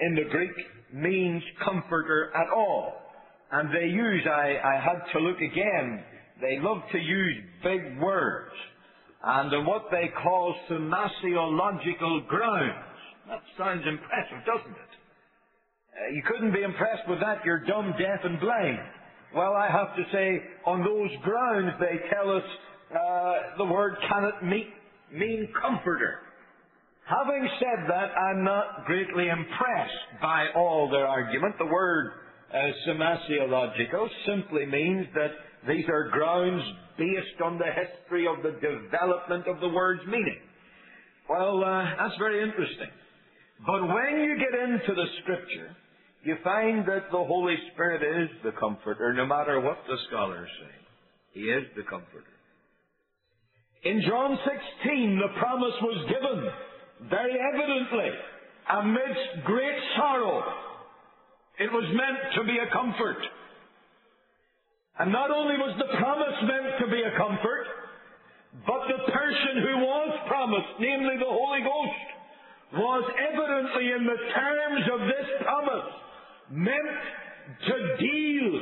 in 0.00 0.14
the 0.14 0.30
Greek 0.30 0.52
means 0.92 1.42
comforter 1.64 2.30
at 2.34 2.52
all. 2.54 2.94
And 3.50 3.70
they 3.74 3.86
use, 3.86 4.22
I, 4.26 4.58
I 4.62 4.80
had 4.80 5.10
to 5.12 5.18
look 5.20 5.38
again, 5.38 6.04
they 6.40 6.58
love 6.60 6.82
to 6.92 6.98
use 6.98 7.36
big 7.64 7.98
words. 8.00 8.52
And 9.24 9.66
what 9.66 9.86
they 9.90 10.10
call 10.22 10.54
semasiological 10.70 12.28
grounds. 12.28 12.84
That 13.26 13.42
sounds 13.58 13.82
impressive, 13.86 14.46
doesn't 14.46 14.76
it? 14.76 14.87
Uh, 15.98 16.12
you 16.12 16.22
couldn't 16.26 16.52
be 16.52 16.62
impressed 16.62 17.08
with 17.08 17.20
that. 17.20 17.44
You're 17.44 17.64
dumb, 17.64 17.92
deaf, 17.98 18.20
and 18.24 18.38
blind. 18.40 18.78
Well, 19.34 19.52
I 19.54 19.68
have 19.70 19.96
to 19.96 20.04
say, 20.12 20.42
on 20.64 20.80
those 20.84 21.10
grounds, 21.22 21.72
they 21.80 21.98
tell 22.14 22.30
us 22.30 22.42
uh, 22.92 23.58
the 23.58 23.64
word 23.64 23.96
cannot 24.08 24.44
meet, 24.44 24.68
mean 25.12 25.48
comforter. 25.60 26.20
Having 27.04 27.48
said 27.58 27.88
that, 27.88 28.10
I'm 28.16 28.44
not 28.44 28.84
greatly 28.86 29.28
impressed 29.28 30.20
by 30.22 30.46
all 30.54 30.90
their 30.90 31.06
argument. 31.06 31.56
The 31.58 31.66
word 31.66 32.12
uh, 32.52 32.56
semasiological 32.86 34.08
simply 34.26 34.66
means 34.66 35.06
that 35.14 35.30
these 35.66 35.84
are 35.88 36.10
grounds 36.10 36.62
based 36.96 37.40
on 37.44 37.58
the 37.58 37.64
history 37.66 38.26
of 38.26 38.42
the 38.42 38.52
development 38.60 39.46
of 39.48 39.60
the 39.60 39.68
word's 39.68 40.06
meaning. 40.06 40.38
Well, 41.28 41.64
uh, 41.64 41.84
that's 41.98 42.16
very 42.18 42.42
interesting. 42.42 42.88
But 43.66 43.82
when 43.88 44.20
you 44.20 44.38
get 44.38 44.58
into 44.58 44.94
the 44.94 45.06
scripture, 45.22 45.76
you 46.28 46.36
find 46.44 46.84
that 46.84 47.08
the 47.10 47.24
Holy 47.24 47.56
Spirit 47.72 48.04
is 48.04 48.28
the 48.44 48.52
comforter, 48.60 49.14
no 49.14 49.24
matter 49.24 49.60
what 49.60 49.78
the 49.88 49.96
scholars 50.08 50.48
say. 50.60 50.74
He 51.32 51.48
is 51.48 51.64
the 51.74 51.88
comforter. 51.88 52.36
In 53.82 54.04
John 54.06 54.36
16, 54.36 55.22
the 55.24 55.40
promise 55.40 55.72
was 55.80 56.04
given 56.12 57.08
very 57.08 57.32
evidently 57.32 58.12
amidst 58.68 59.46
great 59.48 59.80
sorrow. 59.96 60.44
It 61.58 61.72
was 61.72 61.88
meant 61.96 62.20
to 62.36 62.44
be 62.44 62.60
a 62.60 62.68
comfort. 62.76 63.24
And 65.00 65.10
not 65.10 65.30
only 65.30 65.56
was 65.56 65.80
the 65.80 65.96
promise 65.96 66.38
meant 66.44 66.76
to 66.84 66.86
be 66.92 67.00
a 67.08 67.16
comfort, 67.16 67.64
but 68.68 68.84
the 68.84 69.00
person 69.16 69.64
who 69.64 69.80
was 69.80 70.10
promised, 70.28 70.76
namely 70.76 71.16
the 71.16 71.32
Holy 71.32 71.64
Ghost, 71.64 72.04
was 72.84 73.04
evidently 73.16 73.96
in 73.96 74.04
the 74.04 74.20
terms 74.36 74.84
of 74.92 75.00
this 75.08 75.28
promise 75.40 76.07
meant 76.50 77.00
to 77.66 77.96
deal 77.96 78.60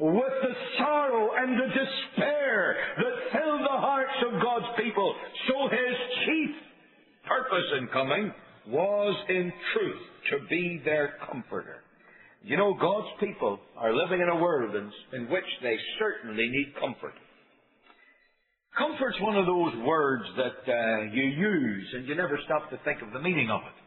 with 0.00 0.32
the 0.42 0.54
sorrow 0.78 1.30
and 1.36 1.58
the 1.58 1.66
despair 1.66 2.76
that 2.96 3.32
filled 3.32 3.60
the 3.60 3.80
hearts 3.80 4.18
of 4.26 4.42
God's 4.42 4.82
people. 4.82 5.14
So 5.48 5.68
his 5.68 5.96
chief 6.26 6.50
purpose 7.26 7.68
in 7.78 7.88
coming 7.88 8.32
was 8.68 9.16
in 9.28 9.52
truth 9.74 10.02
to 10.30 10.46
be 10.48 10.80
their 10.84 11.14
comforter. 11.30 11.84
You 12.42 12.56
know, 12.56 12.74
God's 12.80 13.08
people 13.20 13.58
are 13.76 13.94
living 13.94 14.20
in 14.20 14.28
a 14.28 14.40
world 14.40 14.74
in, 14.74 14.90
in 15.18 15.28
which 15.28 15.44
they 15.62 15.76
certainly 15.98 16.48
need 16.48 16.72
comfort. 16.80 17.12
Comfort's 18.78 19.20
one 19.20 19.36
of 19.36 19.44
those 19.44 19.74
words 19.84 20.24
that 20.36 20.72
uh, 20.72 21.02
you 21.12 21.24
use 21.24 21.88
and 21.92 22.06
you 22.08 22.14
never 22.14 22.38
stop 22.46 22.70
to 22.70 22.78
think 22.84 23.02
of 23.02 23.12
the 23.12 23.20
meaning 23.20 23.50
of 23.50 23.60
it. 23.60 23.79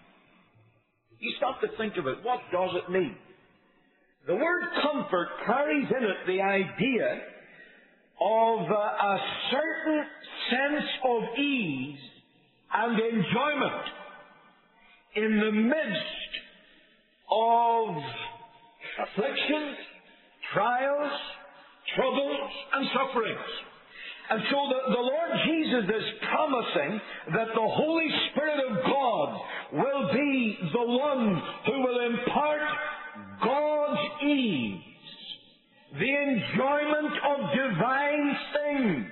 You 1.23 1.31
stop 1.37 1.61
to 1.61 1.67
think 1.77 1.95
of 1.95 2.05
it. 2.05 2.17
What 2.21 2.41
does 2.51 2.71
it 2.75 2.91
mean? 2.91 3.15
The 4.27 4.35
word 4.35 4.63
comfort 4.81 5.29
carries 5.45 5.87
in 5.87 6.03
it 6.03 6.17
the 6.27 6.41
idea 6.41 7.21
of 8.19 8.59
uh, 8.69 8.73
a 8.73 9.17
certain 9.49 10.03
sense 10.49 10.89
of 11.05 11.39
ease 11.39 11.99
and 12.73 12.99
enjoyment 12.99 13.85
in 15.15 15.39
the 15.39 15.51
midst 15.53 16.31
of 17.31 17.95
afflictions, 19.07 19.77
trials, 20.53 21.11
troubles, 21.95 22.51
and 22.73 22.87
sufferings. 22.93 23.39
And 24.29 24.41
so 24.49 24.57
the, 24.69 24.93
the 24.93 25.01
Lord 25.01 25.31
Jesus 25.45 25.83
is 25.83 26.05
promising 26.31 27.01
that 27.33 27.47
the 27.53 27.67
Holy 27.67 28.09
Spirit 28.31 28.59
of 28.71 28.77
God 28.85 29.41
will 29.73 30.13
be 30.13 30.57
the 30.71 30.85
one 30.85 31.41
who 31.65 31.81
will 31.81 31.99
impart 32.07 32.61
God's 33.43 34.23
ease, 34.23 34.81
the 35.99 36.13
enjoyment 36.13 37.13
of 37.27 37.37
divine 37.51 38.37
things 38.55 39.11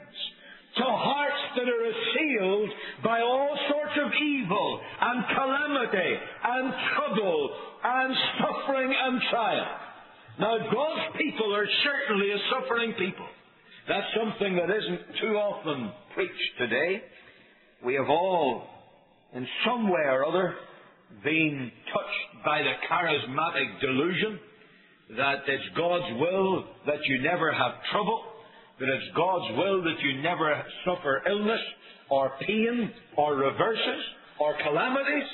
to 0.78 0.84
hearts 0.84 1.44
that 1.58 1.68
are 1.68 1.86
assailed 1.92 2.70
by 3.04 3.20
all 3.20 3.58
sorts 3.70 3.94
of 4.06 4.12
evil 4.22 4.80
and 5.02 5.26
calamity 5.36 6.16
and 6.44 6.74
trouble 6.96 7.56
and 7.84 8.16
suffering 8.40 8.94
and 8.98 9.22
trial. 9.30 9.68
Now, 10.40 10.58
God's 10.58 11.18
people 11.18 11.54
are 11.54 11.68
certainly 11.84 12.32
a 12.32 12.38
suffering 12.50 12.94
people. 12.94 13.28
That's 13.88 14.08
something 14.16 14.56
that 14.56 14.70
isn't 14.70 15.02
too 15.22 15.34
often 15.38 15.92
preached 16.14 16.58
today. 16.60 17.02
We 17.84 17.96
have 17.96 18.10
all, 18.10 18.68
in 19.34 19.48
some 19.66 19.90
way 19.90 20.02
or 20.06 20.26
other, 20.26 20.54
been 21.24 21.72
touched 21.92 22.46
by 22.46 22.62
the 22.62 22.74
charismatic 22.90 23.82
delusion 23.82 24.40
that 25.18 25.44
it's 25.48 25.76
God's 25.76 26.20
will 26.20 26.64
that 26.86 27.04
you 27.06 27.22
never 27.22 27.52
have 27.52 27.72
trouble, 27.92 28.24
that 28.80 28.88
it's 28.88 29.16
God's 29.16 29.58
will 29.58 29.84
that 29.84 30.00
you 30.00 30.22
never 30.22 30.64
suffer 30.86 31.22
illness 31.28 31.60
or 32.10 32.32
pain 32.48 32.92
or 33.18 33.36
reverses 33.36 34.04
or 34.40 34.56
calamities. 34.64 35.30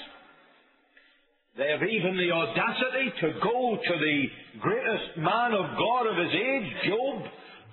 They 1.58 1.70
have 1.72 1.82
even 1.84 2.18
the 2.18 2.32
audacity 2.32 3.12
to 3.22 3.40
go 3.42 3.78
to 3.78 4.00
the 4.00 4.24
greatest 4.62 5.18
man 5.18 5.54
of 5.54 5.78
God 5.78 6.08
of 6.08 6.18
his 6.18 6.34
age, 6.34 6.74
Job, 6.86 7.24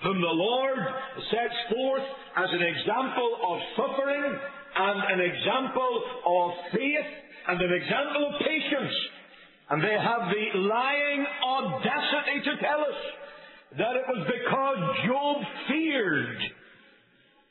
whom 0.05 0.21
the 0.21 0.37
Lord 0.37 0.79
sets 1.33 1.59
forth 1.73 2.07
as 2.37 2.49
an 2.53 2.63
example 2.63 3.31
of 3.49 3.57
suffering 3.77 4.39
and 4.77 4.99
an 5.17 5.21
example 5.25 6.03
of 6.27 6.51
faith 6.73 7.11
and 7.49 7.61
an 7.61 7.73
example 7.73 8.29
of 8.29 8.41
patience. 8.41 8.95
And 9.71 9.83
they 9.83 9.97
have 9.97 10.29
the 10.29 10.59
lying 10.61 11.25
audacity 11.43 12.39
to 12.45 12.53
tell 12.61 12.81
us 12.81 13.01
that 13.79 13.97
it 13.97 14.05
was 14.07 14.23
because 14.29 14.79
Job 15.09 15.37
feared 15.69 16.39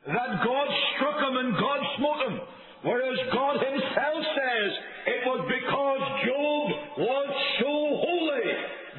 that 0.08 0.46
God 0.46 0.68
struck 0.96 1.18
him 1.26 1.36
and 1.38 1.54
God 1.58 1.80
smote 1.98 2.22
him. 2.30 2.40
Whereas 2.84 3.18
God 3.32 3.64
Himself 3.64 4.20
says 4.36 4.70
it 5.08 5.22
was 5.24 5.42
because 5.48 6.04
Job 6.28 6.66
was 7.00 7.30
so 7.64 7.74
holy 8.04 8.48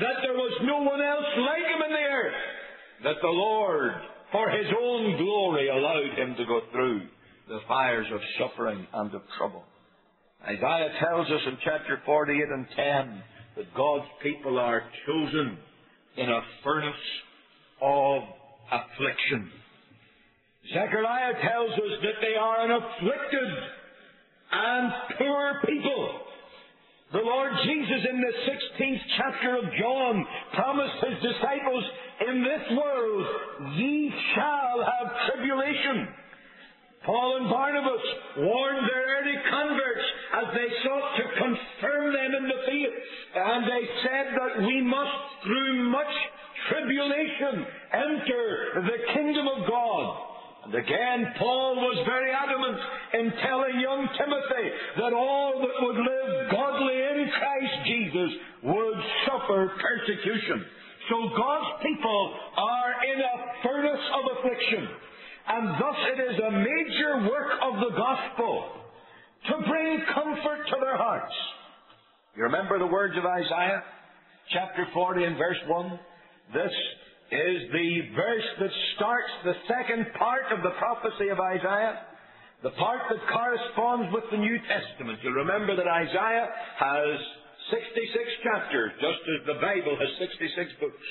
that 0.00 0.16
there 0.24 0.34
was 0.34 0.54
no 0.64 0.80
one 0.80 1.04
else 1.04 1.28
like 1.36 1.68
him 1.68 1.73
that 3.04 3.16
the 3.20 3.28
Lord, 3.28 3.92
for 4.32 4.50
His 4.50 4.66
own 4.80 5.16
glory, 5.18 5.68
allowed 5.68 6.18
him 6.18 6.34
to 6.36 6.44
go 6.46 6.60
through 6.72 7.02
the 7.48 7.60
fires 7.68 8.06
of 8.12 8.20
suffering 8.38 8.86
and 8.92 9.14
of 9.14 9.22
trouble. 9.38 9.64
Isaiah 10.42 10.88
tells 11.00 11.26
us 11.26 11.40
in 11.46 11.58
chapter 11.64 12.00
48 12.04 12.42
and 12.42 12.66
10 12.76 13.22
that 13.56 13.74
God's 13.76 14.06
people 14.22 14.58
are 14.58 14.82
chosen 15.06 15.58
in 16.16 16.28
a 16.28 16.40
furnace 16.62 16.94
of 17.80 18.22
affliction. 18.72 19.50
Zechariah 20.72 21.34
tells 21.42 21.72
us 21.72 21.94
that 22.02 22.20
they 22.20 22.36
are 22.40 22.64
an 22.64 22.70
afflicted 22.70 23.50
and 24.52 24.92
poor 25.18 25.60
people. 25.66 26.20
The 27.14 27.22
Lord 27.22 27.52
Jesus 27.62 28.02
in 28.10 28.18
the 28.18 28.34
16th 28.42 29.02
chapter 29.16 29.54
of 29.54 29.70
John 29.78 30.26
promised 30.52 30.98
his 30.98 31.30
disciples, 31.30 31.84
In 32.26 32.42
this 32.42 32.76
world 32.76 33.26
ye 33.78 34.10
shall 34.34 34.82
have 34.82 35.14
tribulation. 35.30 36.08
Paul 37.06 37.36
and 37.38 37.48
Barnabas 37.48 38.02
warned 38.38 38.90
their 38.90 39.06
early 39.14 39.38
converts 39.48 40.06
as 40.42 40.46
they 40.58 40.68
sought 40.82 41.14
to 41.14 41.24
confirm 41.38 42.12
them 42.18 42.34
in 42.34 42.44
the 42.50 42.60
faith, 42.66 42.94
and 43.36 43.62
they 43.62 43.84
said 44.02 44.26
that 44.34 44.66
we 44.66 44.82
must, 44.82 45.18
through 45.46 45.90
much 45.90 46.14
tribulation, 46.68 47.64
enter 47.94 48.82
the 48.90 49.14
kingdom 49.14 49.46
of 49.54 49.68
God. 49.70 50.33
And 50.64 50.74
again, 50.74 51.34
Paul 51.38 51.76
was 51.76 52.06
very 52.08 52.32
adamant 52.32 52.78
in 53.12 53.26
telling 53.44 53.80
young 53.80 54.08
Timothy 54.16 54.66
that 54.96 55.12
all 55.12 55.60
that 55.60 55.76
would 55.84 56.00
live 56.00 56.50
godly 56.50 56.96
in 56.96 57.28
Christ 57.36 57.74
Jesus 57.84 58.30
would 58.64 58.98
suffer 59.28 59.72
persecution. 59.76 60.64
So 61.10 61.16
God's 61.36 61.84
people 61.84 62.34
are 62.56 62.92
in 63.04 63.18
a 63.20 63.34
furnace 63.60 64.06
of 64.16 64.22
affliction. 64.38 64.88
And 65.46 65.68
thus 65.76 65.98
it 66.16 66.20
is 66.32 66.36
a 66.40 66.50
major 66.50 67.28
work 67.28 67.52
of 67.60 67.74
the 67.84 67.92
gospel 67.92 68.72
to 69.52 69.68
bring 69.68 70.00
comfort 70.14 70.64
to 70.72 70.76
their 70.80 70.96
hearts. 70.96 71.34
You 72.36 72.44
remember 72.44 72.78
the 72.78 72.86
words 72.86 73.14
of 73.18 73.24
Isaiah, 73.26 73.84
chapter 74.50 74.86
40 74.94 75.24
and 75.24 75.36
verse 75.36 75.60
1? 75.68 76.00
This 76.54 76.72
is 77.34 77.58
the 77.74 77.90
verse 78.14 78.48
that 78.62 78.70
starts 78.94 79.32
the 79.42 79.58
second 79.66 80.06
part 80.14 80.46
of 80.54 80.62
the 80.62 80.70
prophecy 80.78 81.28
of 81.34 81.38
Isaiah, 81.42 82.06
the 82.62 82.70
part 82.78 83.02
that 83.10 83.20
corresponds 83.26 84.14
with 84.14 84.24
the 84.30 84.38
New 84.38 84.58
Testament. 84.70 85.18
You'll 85.22 85.42
remember 85.42 85.74
that 85.74 85.90
Isaiah 85.90 86.46
has 86.78 87.14
66 87.74 88.46
chapters, 88.46 88.92
just 89.02 89.22
as 89.26 89.40
the 89.50 89.58
Bible 89.58 89.98
has 89.98 90.10
66 90.22 90.80
books. 90.80 91.08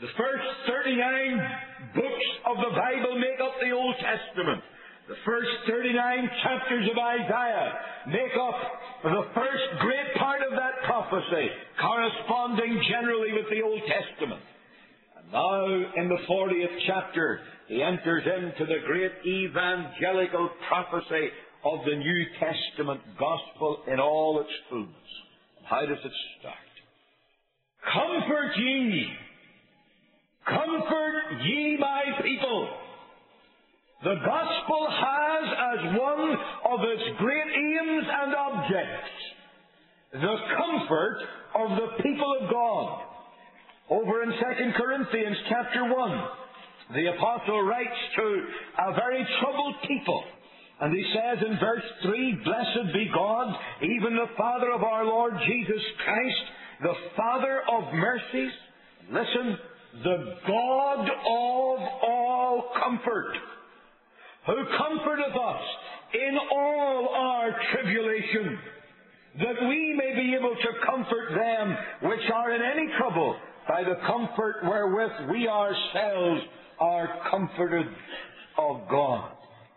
The 0.00 0.12
first 0.16 0.48
39 0.68 1.96
books 1.96 2.28
of 2.48 2.56
the 2.60 2.72
Bible 2.76 3.16
make 3.20 3.40
up 3.40 3.56
the 3.60 3.72
Old 3.72 3.96
Testament. 4.00 4.60
The 5.08 5.18
first 5.26 5.50
39 5.66 5.90
chapters 6.44 6.86
of 6.86 6.96
Isaiah 6.96 7.68
make 8.08 8.36
up 8.36 8.58
the 9.02 9.24
first 9.34 9.66
great 9.80 10.14
part 10.16 10.40
of 10.40 10.52
that 10.54 10.86
prophecy, 10.86 11.48
corresponding 11.80 12.80
generally 12.88 13.32
with 13.32 13.50
the 13.50 13.60
Old 13.60 13.82
Testament. 13.88 14.40
Now, 15.32 15.64
in 15.64 16.08
the 16.08 16.18
40th 16.28 16.78
chapter, 16.86 17.40
he 17.68 17.82
enters 17.82 18.24
into 18.24 18.66
the 18.66 18.80
great 18.86 19.12
evangelical 19.24 20.50
prophecy 20.68 21.28
of 21.64 21.84
the 21.84 21.94
New 21.94 22.24
Testament 22.40 23.00
gospel 23.18 23.84
in 23.86 24.00
all 24.00 24.40
its 24.40 24.50
fullness. 24.68 24.90
How 25.68 25.82
does 25.82 25.98
it 26.04 26.12
start? 26.40 26.56
Comfort 27.92 28.56
ye 28.56 29.06
Comfort 30.46 31.44
ye 31.44 31.76
my 31.78 32.02
people. 32.22 32.68
The 34.02 34.16
gospel 34.24 34.88
has 34.90 35.44
as 35.74 36.00
one 36.00 36.30
of 36.72 36.80
its 36.82 37.18
great 37.18 37.46
aims 37.54 38.06
and 38.22 38.34
objects 38.34 39.10
the 40.12 40.36
comfort 40.56 41.18
of 41.54 41.70
the 41.78 42.02
people 42.02 42.36
of 42.40 42.50
God. 42.50 43.02
Over 43.90 44.22
in 44.22 44.30
2 44.30 44.36
Corinthians 44.76 45.36
chapter 45.48 45.82
1, 45.82 46.24
the 46.94 47.10
apostle 47.10 47.62
writes 47.62 47.98
to 48.16 48.44
a 48.86 48.94
very 48.94 49.26
troubled 49.42 49.74
people. 49.88 50.22
And 50.80 50.94
he 50.94 51.04
says 51.12 51.44
in 51.44 51.58
verse 51.58 51.82
3, 52.04 52.38
Blessed 52.44 52.94
be 52.94 53.10
God, 53.12 53.52
even 53.82 54.14
the 54.14 54.30
Father 54.38 54.70
of 54.70 54.84
our 54.84 55.04
Lord 55.04 55.34
Jesus 55.44 55.82
Christ, 56.04 56.42
the 56.82 56.94
Father 57.16 57.62
of 57.68 57.92
mercies. 57.92 58.52
Listen, 59.10 59.58
the 60.04 60.34
God 60.46 61.00
of 61.10 61.78
all 62.06 62.70
comfort, 62.80 63.34
who 64.46 64.56
comforteth 64.78 65.34
us 65.34 65.62
in 66.14 66.38
all 66.52 67.08
our 67.12 67.50
tribulation, 67.74 68.56
that 69.38 69.68
we 69.68 69.94
may 69.98 70.14
be 70.14 70.36
able 70.38 70.54
to 70.54 70.86
comfort 70.86 71.34
them 71.34 71.76
which 72.08 72.30
are 72.32 72.52
in 72.54 72.62
any 72.62 72.86
trouble 72.96 73.36
by 73.70 73.84
the 73.84 73.94
comfort 74.04 74.56
wherewith 74.64 75.30
we 75.30 75.46
ourselves 75.46 76.40
are 76.80 77.08
comforted 77.30 77.86
of 78.58 78.88
God. 78.90 79.30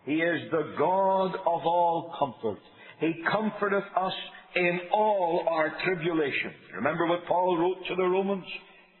He 0.04 0.14
is 0.14 0.50
the 0.50 0.74
God 0.76 1.36
of 1.36 1.62
all 1.64 2.12
comfort. 2.18 2.58
He 2.98 3.22
comforteth 3.30 3.84
us 3.96 4.12
in 4.56 4.80
all 4.92 5.46
our 5.48 5.72
tribulation. 5.84 6.50
Remember 6.74 7.06
what 7.06 7.24
Paul 7.28 7.56
wrote 7.56 7.86
to 7.88 7.94
the 7.94 8.02
Romans? 8.02 8.44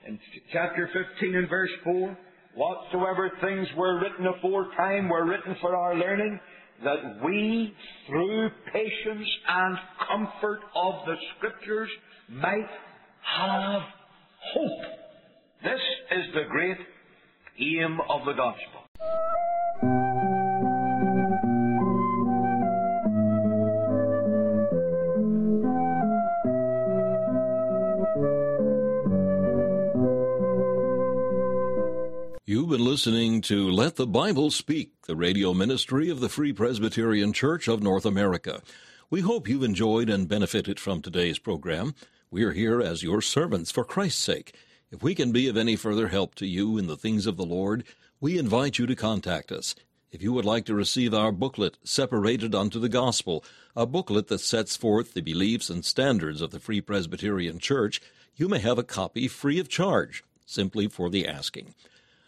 in 0.06 0.18
chapter 0.52 0.88
15 1.18 1.34
and 1.34 1.48
verse 1.48 1.70
4, 1.82 2.18
whatsoever 2.54 3.30
things 3.40 3.66
were 3.76 4.00
written 4.00 4.26
aforetime 4.26 5.08
were 5.08 5.26
written 5.26 5.56
for 5.60 5.74
our 5.74 5.96
learning, 5.96 6.38
that 6.84 7.24
we, 7.24 7.74
through 8.06 8.50
patience 8.72 9.28
and 9.48 9.78
comfort 10.08 10.60
of 10.76 10.94
the 11.06 11.14
Scriptures, 11.36 11.88
might 12.28 12.68
have 13.38 13.82
hope. 14.52 14.80
This 15.62 15.80
is 16.10 16.34
the 16.34 16.44
great 16.48 16.78
aim 17.58 18.00
of 18.08 18.24
the 18.26 18.32
gospel. 18.32 18.80
You've 32.46 32.68
been 32.68 32.84
listening 32.84 33.40
to 33.42 33.70
Let 33.70 33.96
the 33.96 34.06
Bible 34.06 34.50
Speak, 34.50 34.92
the 35.06 35.16
radio 35.16 35.54
ministry 35.54 36.10
of 36.10 36.20
the 36.20 36.28
Free 36.28 36.52
Presbyterian 36.52 37.32
Church 37.32 37.68
of 37.68 37.82
North 37.82 38.04
America. 38.04 38.60
We 39.10 39.22
hope 39.22 39.48
you've 39.48 39.62
enjoyed 39.62 40.10
and 40.10 40.28
benefited 40.28 40.78
from 40.78 41.00
today's 41.00 41.38
program. 41.38 41.94
We 42.34 42.42
are 42.42 42.50
here 42.50 42.82
as 42.82 43.04
your 43.04 43.22
servants 43.22 43.70
for 43.70 43.84
Christ's 43.84 44.20
sake. 44.20 44.56
If 44.90 45.04
we 45.04 45.14
can 45.14 45.30
be 45.30 45.46
of 45.46 45.56
any 45.56 45.76
further 45.76 46.08
help 46.08 46.34
to 46.34 46.46
you 46.48 46.76
in 46.76 46.88
the 46.88 46.96
things 46.96 47.28
of 47.28 47.36
the 47.36 47.46
Lord, 47.46 47.84
we 48.20 48.38
invite 48.38 48.76
you 48.76 48.86
to 48.88 48.96
contact 48.96 49.52
us. 49.52 49.76
If 50.10 50.20
you 50.20 50.32
would 50.32 50.44
like 50.44 50.64
to 50.64 50.74
receive 50.74 51.14
our 51.14 51.30
booklet, 51.30 51.78
Separated 51.84 52.52
unto 52.52 52.80
the 52.80 52.88
Gospel, 52.88 53.44
a 53.76 53.86
booklet 53.86 54.26
that 54.26 54.40
sets 54.40 54.76
forth 54.76 55.14
the 55.14 55.20
beliefs 55.20 55.70
and 55.70 55.84
standards 55.84 56.40
of 56.40 56.50
the 56.50 56.58
Free 56.58 56.80
Presbyterian 56.80 57.60
Church, 57.60 58.00
you 58.34 58.48
may 58.48 58.58
have 58.58 58.80
a 58.80 58.82
copy 58.82 59.28
free 59.28 59.60
of 59.60 59.68
charge, 59.68 60.24
simply 60.44 60.88
for 60.88 61.08
the 61.08 61.28
asking. 61.28 61.72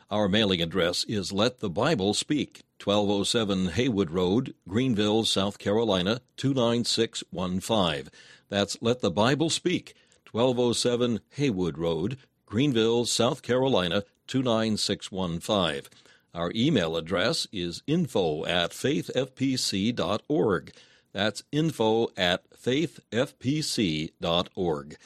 Our 0.08 0.28
mailing 0.28 0.62
address 0.62 1.02
is 1.08 1.32
Let 1.32 1.58
the 1.58 1.68
Bible 1.68 2.14
Speak, 2.14 2.62
1207 2.80 3.70
Haywood 3.70 4.12
Road, 4.12 4.54
Greenville, 4.68 5.24
South 5.24 5.58
Carolina, 5.58 6.20
29615. 6.36 8.08
That's 8.48 8.78
Let 8.80 9.00
the 9.00 9.10
Bible 9.10 9.50
Speak, 9.50 9.94
1207 10.30 11.18
Haywood 11.30 11.78
Road, 11.78 12.18
Greenville, 12.46 13.04
South 13.06 13.42
Carolina, 13.42 14.04
29615. 14.28 15.90
Our 16.34 16.52
email 16.54 16.96
address 16.96 17.48
is 17.50 17.82
info 17.86 18.44
at 18.44 18.72
faithfpc.org. 18.72 20.72
That's 21.12 21.42
info 21.50 22.08
at 22.16 22.50
faithfpc.org. 22.50 24.96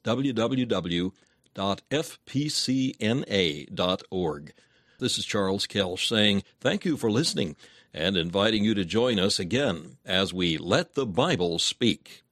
www.fpcna.org. 1.55 4.53
This 4.99 5.17
is 5.17 5.25
Charles 5.25 5.65
Kelsch 5.67 6.07
saying 6.07 6.43
thank 6.59 6.85
you 6.85 6.95
for 6.97 7.11
listening 7.11 7.55
and 7.93 8.15
inviting 8.15 8.63
you 8.63 8.73
to 8.75 8.85
join 8.85 9.19
us 9.19 9.39
again 9.39 9.97
as 10.05 10.33
we 10.33 10.57
let 10.57 10.95
the 10.95 11.05
Bible 11.05 11.59
speak. 11.59 12.23